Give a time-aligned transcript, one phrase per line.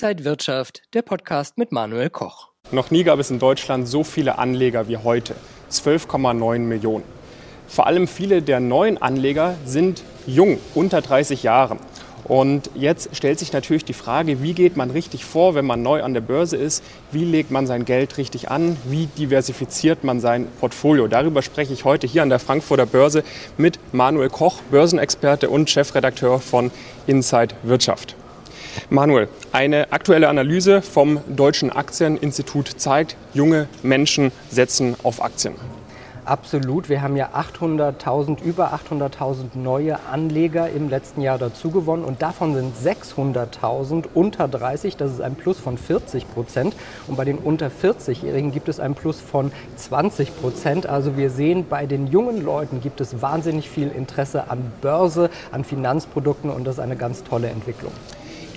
[0.00, 2.50] Inside Wirtschaft, der Podcast mit Manuel Koch.
[2.70, 5.34] Noch nie gab es in Deutschland so viele Anleger wie heute.
[5.72, 7.02] 12,9 Millionen.
[7.66, 11.80] Vor allem viele der neuen Anleger sind jung, unter 30 Jahren.
[12.22, 16.04] Und jetzt stellt sich natürlich die Frage, wie geht man richtig vor, wenn man neu
[16.04, 16.84] an der Börse ist?
[17.10, 18.76] Wie legt man sein Geld richtig an?
[18.84, 21.08] Wie diversifiziert man sein Portfolio?
[21.08, 23.24] Darüber spreche ich heute hier an der Frankfurter Börse
[23.56, 26.70] mit Manuel Koch, Börsenexperte und Chefredakteur von
[27.08, 28.14] Inside Wirtschaft.
[28.90, 35.54] Manuel, eine aktuelle Analyse vom Deutschen Aktieninstitut zeigt, junge Menschen setzen auf Aktien.
[36.28, 36.90] Absolut.
[36.90, 42.76] Wir haben ja 800.000, über 800.000 neue Anleger im letzten Jahr dazugewonnen und davon sind
[42.76, 44.98] 600.000 unter 30.
[44.98, 46.76] Das ist ein Plus von 40 Prozent.
[47.06, 50.86] Und bei den unter 40-Jährigen gibt es ein Plus von 20 Prozent.
[50.86, 55.64] Also wir sehen, bei den jungen Leuten gibt es wahnsinnig viel Interesse an Börse, an
[55.64, 57.92] Finanzprodukten und das ist eine ganz tolle Entwicklung.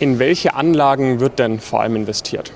[0.01, 2.51] In welche Anlagen wird denn vor allem investiert?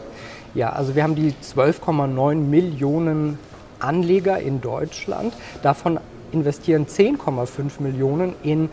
[0.56, 3.38] Ja, also wir haben die 12,9 Millionen
[3.78, 5.32] Anleger in Deutschland.
[5.62, 6.00] Davon
[6.32, 8.70] investieren 10,5 Millionen in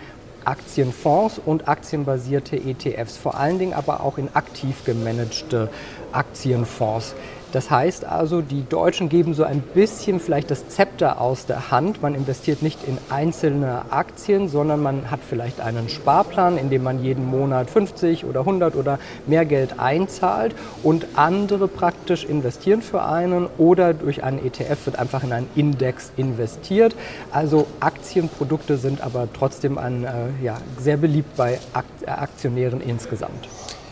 [0.47, 5.69] Aktienfonds und aktienbasierte ETFs, vor allen Dingen aber auch in aktiv gemanagte
[6.13, 7.15] Aktienfonds.
[7.53, 12.01] Das heißt also, die Deutschen geben so ein bisschen vielleicht das Zepter aus der Hand.
[12.01, 17.05] Man investiert nicht in einzelne Aktien, sondern man hat vielleicht einen Sparplan, in dem man
[17.05, 23.47] jeden Monat 50 oder 100 oder mehr Geld einzahlt und andere praktisch investieren für einen
[23.59, 26.97] oder durch einen ETF wird einfach in einen Index investiert.
[27.33, 30.09] Also Aktienprodukte sind aber trotzdem ein, äh,
[30.43, 31.59] ja, sehr beliebt bei
[32.07, 33.47] Aktionären insgesamt.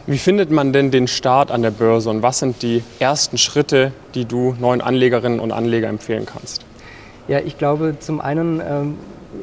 [0.07, 3.93] Wie findet man denn den Start an der Börse und was sind die ersten Schritte,
[4.15, 6.65] die du neuen Anlegerinnen und Anlegern empfehlen kannst?
[7.29, 8.95] Ja, ich glaube, zum einen ähm,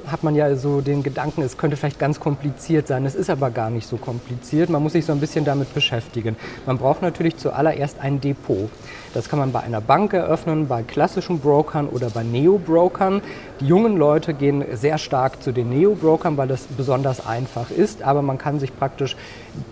[0.06, 3.06] hat man ja so den Gedanken, es könnte vielleicht ganz kompliziert sein.
[3.06, 4.70] Es ist aber gar nicht so kompliziert.
[4.70, 6.36] Man muss sich so ein bisschen damit beschäftigen.
[6.66, 8.70] Man braucht natürlich zuallererst ein Depot.
[9.14, 13.22] Das kann man bei einer Bank eröffnen, bei klassischen Brokern oder bei Neo-Brokern.
[13.60, 18.04] Die jungen Leute gehen sehr stark zu den Neo-Brokern, weil das besonders einfach ist.
[18.04, 19.16] Aber man kann sich praktisch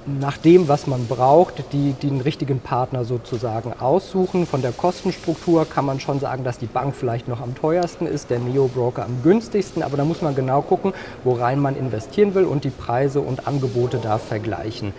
[0.06, 4.48] nach dem, was man braucht, die, den richtigen Partner sozusagen aussuchen.
[4.48, 8.30] Von der Kostenstruktur kann man schon sagen, dass die Bank vielleicht noch am teuersten ist,
[8.30, 9.84] der Neo-Broker am günstigsten.
[9.84, 10.94] Aber da muss man genau gucken,
[11.24, 14.94] worein man investieren will und die Preise und Angebote da vergleichen.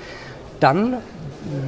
[0.59, 0.97] Dann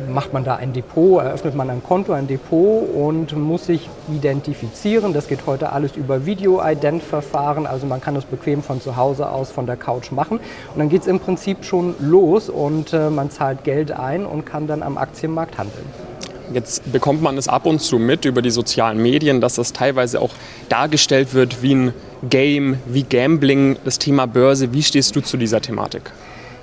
[0.08, 5.12] macht man da ein Depot, eröffnet man ein Konto, ein Depot und muss sich identifizieren.
[5.12, 9.52] Das geht heute alles über Video-Ident-Verfahren, also man kann das bequem von zu Hause aus,
[9.52, 10.40] von der Couch machen.
[10.72, 14.46] Und dann geht es im Prinzip schon los und äh, man zahlt Geld ein und
[14.46, 16.07] kann dann am Aktienmarkt handeln.
[16.52, 20.20] Jetzt bekommt man es ab und zu mit über die sozialen Medien, dass das teilweise
[20.20, 20.30] auch
[20.68, 21.94] dargestellt wird wie ein
[22.28, 24.72] Game, wie Gambling, das Thema Börse.
[24.72, 26.10] Wie stehst du zu dieser Thematik?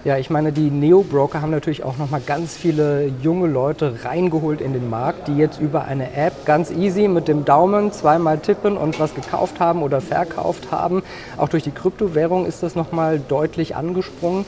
[0.06, 4.74] Ja, ich meine, die Neo-Broker haben natürlich auch nochmal ganz viele junge Leute reingeholt in
[4.74, 9.00] den Markt, die jetzt über eine App ganz easy mit dem Daumen zweimal tippen und
[9.00, 11.02] was gekauft haben oder verkauft haben.
[11.38, 14.46] Auch durch die Kryptowährung ist das nochmal deutlich angesprungen.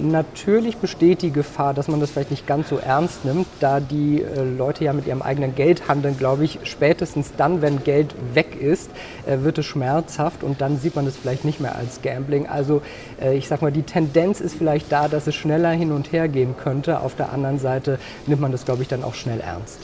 [0.00, 4.22] Natürlich besteht die Gefahr, dass man das vielleicht nicht ganz so ernst nimmt, da die
[4.22, 8.60] äh, Leute ja mit ihrem eigenen Geld handeln, glaube ich, spätestens dann, wenn Geld weg
[8.60, 8.90] ist,
[9.26, 12.46] äh, wird es schmerzhaft und dann sieht man es vielleicht nicht mehr als Gambling.
[12.46, 12.82] Also
[13.20, 16.28] äh, ich sage mal, die Tendenz ist vielleicht da, dass es schneller hin und her
[16.28, 17.00] gehen könnte.
[17.00, 19.78] Auf der anderen Seite nimmt man das, glaube ich, dann auch schnell ernst.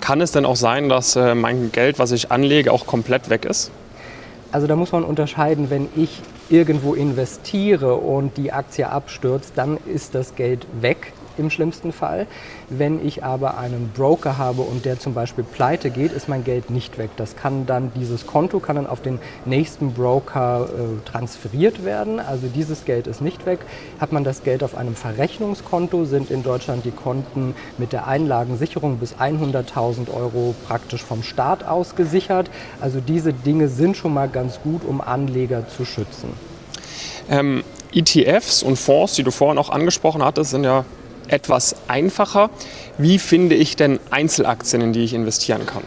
[0.00, 3.70] Kann es denn auch sein, dass mein Geld, was ich anlege, auch komplett weg ist?
[4.52, 10.14] Also da muss man unterscheiden, wenn ich irgendwo investiere und die Aktie abstürzt, dann ist
[10.14, 12.26] das Geld weg im schlimmsten Fall.
[12.68, 16.70] Wenn ich aber einen Broker habe und der zum Beispiel pleite geht, ist mein Geld
[16.70, 17.10] nicht weg.
[17.16, 22.20] Das kann dann, dieses Konto kann dann auf den nächsten Broker äh, transferiert werden.
[22.20, 23.60] Also dieses Geld ist nicht weg.
[24.00, 28.98] Hat man das Geld auf einem Verrechnungskonto, sind in Deutschland die Konten mit der Einlagensicherung
[28.98, 32.50] bis 100.000 Euro praktisch vom Staat aus gesichert.
[32.80, 36.30] Also diese Dinge sind schon mal ganz gut, um Anleger zu schützen.
[37.30, 40.84] Ähm, ETFs und Fonds, die du vorhin auch angesprochen hattest, sind ja
[41.34, 42.48] etwas einfacher.
[42.96, 45.82] Wie finde ich denn Einzelaktien, in die ich investieren kann?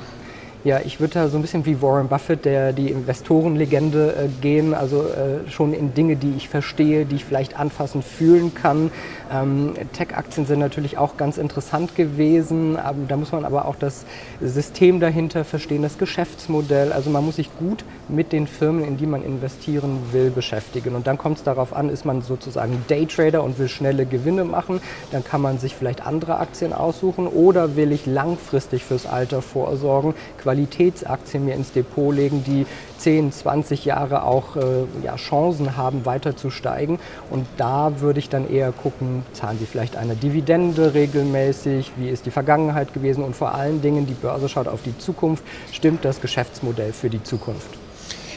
[0.68, 4.74] Ja, ich würde da so ein bisschen wie Warren Buffett, der die Investorenlegende äh, gehen,
[4.74, 8.92] also äh, schon in Dinge, die ich verstehe, die ich vielleicht anfassen, fühlen kann.
[9.32, 14.04] Ähm, Tech-Aktien sind natürlich auch ganz interessant gewesen, aber da muss man aber auch das
[14.42, 16.92] System dahinter verstehen, das Geschäftsmodell.
[16.92, 20.96] Also man muss sich gut mit den Firmen, in die man investieren will, beschäftigen.
[20.96, 24.82] Und dann kommt es darauf an, ist man sozusagen Daytrader und will schnelle Gewinne machen,
[25.12, 30.14] dann kann man sich vielleicht andere Aktien aussuchen oder will ich langfristig fürs Alter vorsorgen,
[30.38, 32.66] Qualität Qualitätsaktien mir ins Depot legen, die
[32.98, 34.62] 10, 20 Jahre auch äh,
[35.04, 37.00] ja, Chancen haben, weiter zu steigen.
[37.30, 42.26] Und da würde ich dann eher gucken, zahlen sie vielleicht eine Dividende regelmäßig, wie ist
[42.26, 46.22] die Vergangenheit gewesen und vor allen Dingen, die Börse schaut auf die Zukunft, stimmt das
[46.22, 47.70] Geschäftsmodell für die Zukunft.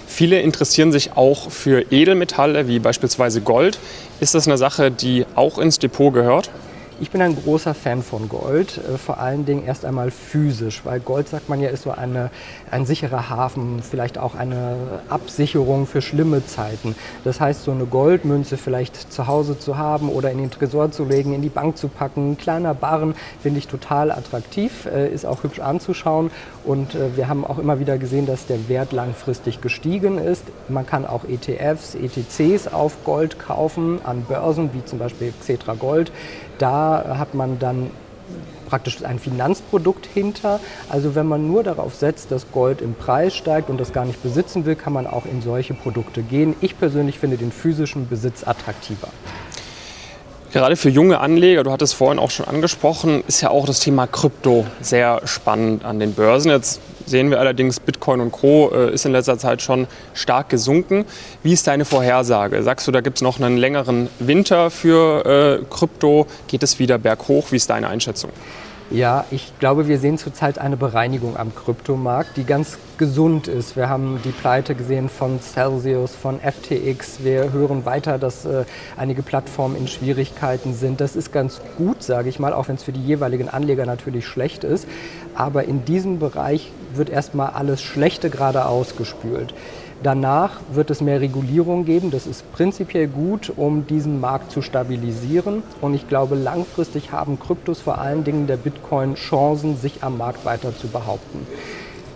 [0.07, 3.79] Viele interessieren sich auch für Edelmetalle wie beispielsweise Gold.
[4.21, 6.51] Ist das eine Sache, die auch ins Depot gehört?
[7.02, 11.00] Ich bin ein großer Fan von Gold, äh, vor allen Dingen erst einmal physisch, weil
[11.00, 12.29] Gold, sagt man ja, ist so eine,
[12.70, 14.76] ein sicherer Hafen, vielleicht auch eine
[15.08, 16.94] Absicherung für schlimme Zeiten.
[17.25, 21.06] Das heißt, so eine Goldmünze vielleicht zu Hause zu haben oder in den Tresor zu
[21.06, 25.25] legen, in die Bank zu packen, ein kleiner Barren, finde ich total attraktiv, äh, ist
[25.25, 26.31] auch hübsch anzuschauen
[26.67, 30.44] und äh, wir haben auch immer wieder gesehen, dass der Wert langfristig gestiegen ist.
[30.69, 36.12] Man kann auch ETFs, ETCs auf Gold kaufen an Börsen, wie zum Beispiel Xetra Gold.
[36.58, 37.91] Da hat man dann
[38.69, 40.61] praktisch ein Finanzprodukt hinter.
[40.89, 44.23] Also wenn man nur darauf setzt, dass Gold im Preis steigt und das gar nicht
[44.23, 46.55] besitzen will, kann man auch in solche Produkte gehen.
[46.61, 49.09] Ich persönlich finde den physischen Besitz attraktiver.
[50.52, 54.08] Gerade für junge Anleger, du hattest vorhin auch schon angesprochen, ist ja auch das Thema
[54.08, 56.50] Krypto sehr spannend an den Börsen.
[56.50, 58.73] Jetzt sehen wir allerdings, Bitcoin und Co.
[58.75, 61.05] Äh, ist in letzter Zeit schon stark gesunken.
[61.44, 62.64] Wie ist deine Vorhersage?
[62.64, 66.26] Sagst du, da gibt es noch einen längeren Winter für äh, Krypto?
[66.49, 67.52] Geht es wieder berghoch?
[67.52, 68.31] Wie ist deine Einschätzung?
[68.93, 73.77] Ja, ich glaube, wir sehen zurzeit eine Bereinigung am Kryptomarkt, die ganz gesund ist.
[73.77, 77.23] Wir haben die Pleite gesehen von Celsius, von FTX.
[77.23, 78.65] Wir hören weiter, dass äh,
[78.97, 81.01] einige Plattformen in Schwierigkeiten sind.
[81.01, 84.27] Das ist ganz gut, sage ich mal, auch wenn es für die jeweiligen Anleger natürlich
[84.27, 84.89] schlecht ist.
[85.37, 89.55] Aber in diesem Bereich wird erstmal alles Schlechte gerade ausgespült.
[90.03, 92.11] Danach wird es mehr Regulierung geben.
[92.11, 95.63] Das ist prinzipiell gut, um diesen Markt zu stabilisieren.
[95.83, 100.47] Und ich glaube, langfristig haben Kryptos, vor allen Dingen der Bitcoin, Chancen, sich am Markt
[100.47, 101.47] weiter zu behaupten.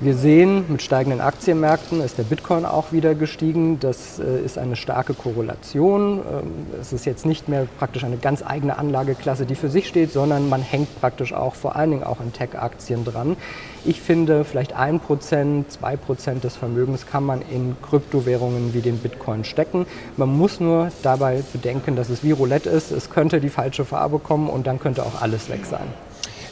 [0.05, 3.81] Wir sehen, mit steigenden Aktienmärkten ist der Bitcoin auch wieder gestiegen.
[3.81, 6.19] Das äh, ist eine starke Korrelation.
[6.19, 10.13] Ähm, es ist jetzt nicht mehr praktisch eine ganz eigene Anlageklasse, die für sich steht,
[10.13, 13.39] sondern man hängt praktisch auch vor allen Dingen auch an Tech-Aktien dran.
[13.87, 18.99] Ich finde, vielleicht ein Prozent, zwei Prozent des Vermögens kann man in Kryptowährungen wie den
[18.99, 19.87] Bitcoin stecken.
[20.19, 22.91] Man muss nur dabei bedenken, dass es wie Roulette ist.
[22.91, 25.89] Es könnte die falsche Farbe kommen und dann könnte auch alles weg sein.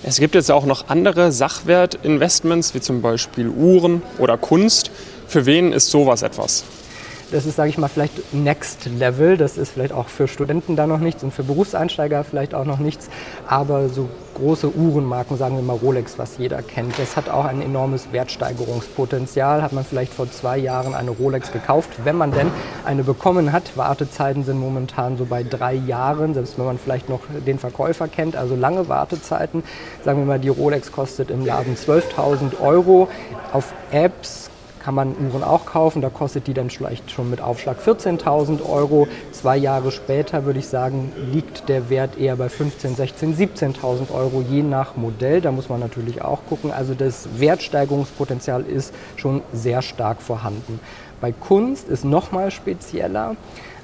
[0.05, 4.91] Es gibt jetzt auch noch andere Sachwertinvestments, wie zum Beispiel Uhren oder Kunst.
[5.29, 6.65] Für wen ist sowas etwas?
[7.33, 9.39] Das ist, sage ich mal, vielleicht Next Level.
[9.39, 12.79] Das ist vielleicht auch für Studenten da noch nichts und für Berufseinsteiger vielleicht auch noch
[12.79, 13.09] nichts.
[13.49, 17.63] Aber so große Uhrenmarken, sagen wir mal Rolex, was jeder kennt, das hat auch ein
[17.63, 19.63] enormes Wertsteigerungspotenzial.
[19.63, 22.51] Hat man vielleicht vor zwei Jahren eine Rolex gekauft, wenn man denn
[22.85, 23.79] eine bekommen hat.
[23.79, 28.37] Wartezeiten sind momentan so bei drei Jahren, selbst wenn man vielleicht noch den Verkäufer kennt,
[28.37, 29.63] also lange Wartezeiten.
[30.05, 33.09] Sagen wir mal, die Rolex kostet im Laden 12.000 Euro.
[33.55, 34.51] Auf Apps
[34.83, 36.03] kann man Uhren auch kaufen.
[36.03, 39.07] Da kostet die dann vielleicht schon mit Aufschlag 14.000 Euro.
[39.31, 44.43] Zwei Jahre später würde ich sagen, liegt der Wert eher bei 15, 16, 17.000 Euro,
[44.49, 45.41] je nach Modell.
[45.41, 46.73] Da muss man natürlich auch gucken.
[46.73, 50.81] Also das Wertsteigerungspotenzial ist schon sehr stark vorhanden.
[51.23, 53.37] Bei Kunst ist noch mal spezieller.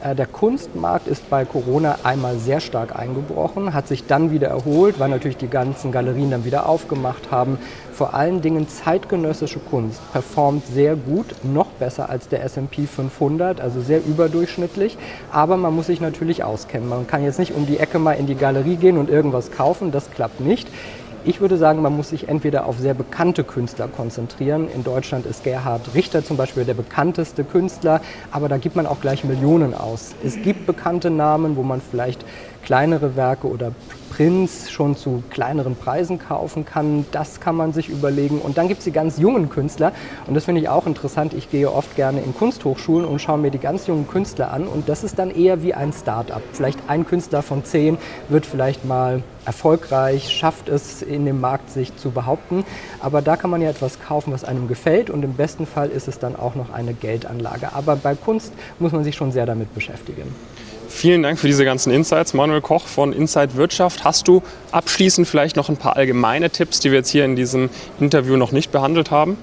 [0.02, 4.98] Äh, der Kunstmarkt ist bei Corona einmal sehr stark eingebrochen, hat sich dann wieder erholt,
[4.98, 7.58] weil natürlich die ganzen Galerien dann wieder aufgemacht haben.
[7.92, 13.80] Vor allen Dingen zeitgenössische Kunst performt sehr gut, noch besser als der S&P 500, also
[13.80, 14.98] sehr überdurchschnittlich.
[15.30, 16.88] Aber man muss sich natürlich auskennen.
[16.88, 19.92] Man kann jetzt nicht um die Ecke mal in die Galerie gehen und irgendwas kaufen,
[19.92, 20.66] das klappt nicht.
[21.28, 24.66] Ich würde sagen, man muss sich entweder auf sehr bekannte Künstler konzentrieren.
[24.74, 29.02] In Deutschland ist Gerhard Richter zum Beispiel der bekannteste Künstler, aber da gibt man auch
[29.02, 30.14] gleich Millionen aus.
[30.24, 32.24] Es gibt bekannte Namen, wo man vielleicht
[32.64, 33.72] kleinere Werke oder
[34.18, 37.06] Prints schon zu kleineren Preisen kaufen kann.
[37.12, 38.40] Das kann man sich überlegen.
[38.40, 39.92] Und dann gibt es die ganz jungen Künstler.
[40.26, 41.34] Und das finde ich auch interessant.
[41.34, 44.66] Ich gehe oft gerne in Kunsthochschulen und schaue mir die ganz jungen Künstler an.
[44.66, 46.42] Und das ist dann eher wie ein Start-up.
[46.52, 47.96] Vielleicht ein Künstler von zehn
[48.28, 52.64] wird vielleicht mal erfolgreich, schafft es in dem Markt sich zu behaupten.
[52.98, 55.10] Aber da kann man ja etwas kaufen, was einem gefällt.
[55.10, 57.72] Und im besten Fall ist es dann auch noch eine Geldanlage.
[57.72, 60.34] Aber bei Kunst muss man sich schon sehr damit beschäftigen.
[60.88, 62.34] Vielen Dank für diese ganzen Insights.
[62.34, 64.04] Manuel Koch von Inside Wirtschaft.
[64.04, 64.42] Hast du
[64.72, 68.50] abschließend vielleicht noch ein paar allgemeine Tipps, die wir jetzt hier in diesem Interview noch
[68.50, 69.36] nicht behandelt haben?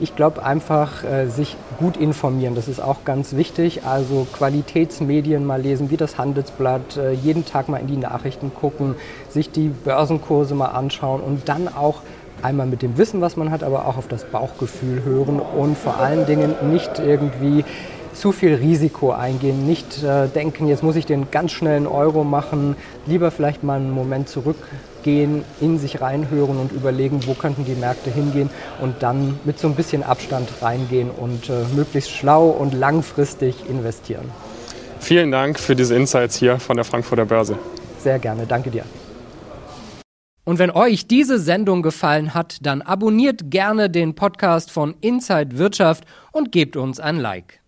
[0.00, 3.84] Ich glaube einfach, äh, sich gut informieren, das ist auch ganz wichtig.
[3.84, 8.96] Also Qualitätsmedien mal lesen, wie das Handelsblatt, äh, jeden Tag mal in die Nachrichten gucken,
[9.28, 12.02] sich die Börsenkurse mal anschauen und dann auch
[12.42, 15.98] einmal mit dem Wissen, was man hat, aber auch auf das Bauchgefühl hören und vor
[15.98, 17.64] allen Dingen nicht irgendwie
[18.14, 22.76] zu viel Risiko eingehen, nicht äh, denken, jetzt muss ich den ganz schnellen Euro machen,
[23.06, 28.10] lieber vielleicht mal einen Moment zurückgehen, in sich reinhören und überlegen, wo könnten die Märkte
[28.10, 28.50] hingehen
[28.80, 34.30] und dann mit so ein bisschen Abstand reingehen und äh, möglichst schlau und langfristig investieren.
[35.00, 37.56] Vielen Dank für diese Insights hier von der Frankfurter Börse.
[37.98, 38.84] Sehr gerne, danke dir.
[40.44, 46.04] Und wenn euch diese Sendung gefallen hat, dann abonniert gerne den Podcast von Inside Wirtschaft
[46.32, 47.61] und gebt uns ein Like.